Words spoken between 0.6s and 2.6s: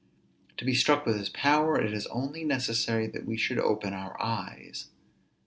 be struck with his power, it is only